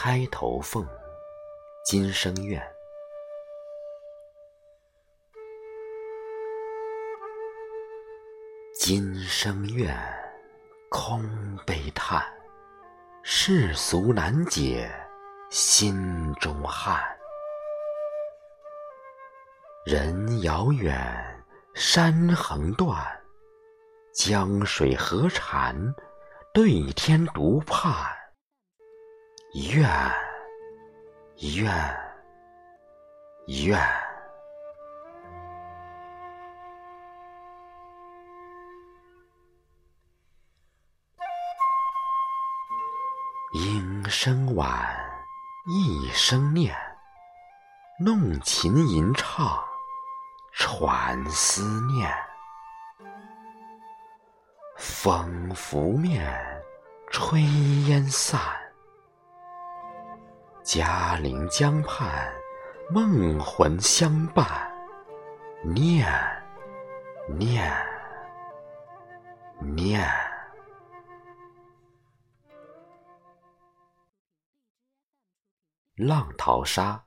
[0.00, 0.86] 钗头凤，
[1.84, 2.62] 今生愿。
[8.78, 9.92] 今生愿，
[10.88, 11.20] 空
[11.66, 12.24] 悲叹，
[13.24, 14.88] 世俗难解
[15.50, 17.02] 心中汉。
[19.84, 23.04] 人遥远，山横断，
[24.14, 25.92] 江水河潺，
[26.54, 28.16] 对天独盼。
[29.54, 29.88] 怨，
[31.56, 31.72] 怨，
[33.46, 33.80] 怨。
[43.54, 44.68] 莺声晚，
[45.66, 46.76] 一声念，
[47.98, 49.64] 弄琴吟唱，
[50.52, 52.12] 传思念。
[54.76, 56.62] 风拂面，
[57.10, 57.38] 炊
[57.88, 58.67] 烟散。
[60.70, 62.30] 嘉陵江畔，
[62.90, 64.46] 梦魂相伴，
[65.64, 66.06] 念，
[67.38, 67.72] 念，
[69.62, 70.06] 念。
[75.96, 77.02] 浪淘沙，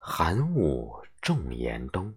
[0.00, 2.12] 寒雾重严冬。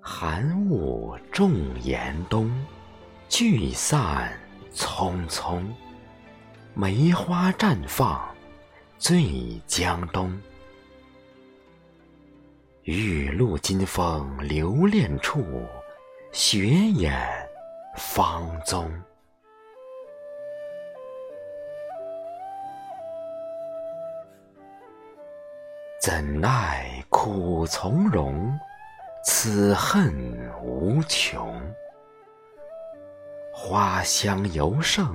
[0.00, 2.50] 寒雾重严冬。
[3.30, 4.28] 聚散
[4.74, 5.64] 匆匆，
[6.74, 8.28] 梅花绽放
[8.98, 10.36] 醉江东。
[12.82, 15.64] 玉露金风留恋处，
[16.32, 17.16] 雪掩
[17.96, 18.92] 芳踪。
[26.02, 28.58] 怎奈苦从容，
[29.24, 30.12] 此恨
[30.60, 31.62] 无穷。
[33.62, 35.14] 花香犹胜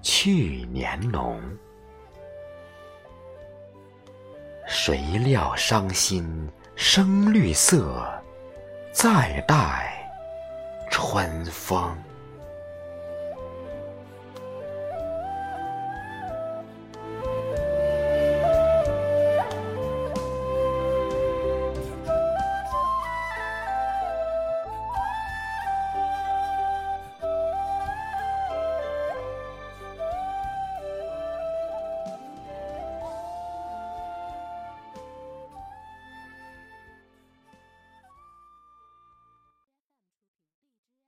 [0.00, 1.42] 去年浓，
[4.68, 8.08] 谁料伤心生绿色，
[8.92, 10.08] 再待
[10.92, 11.92] 春风。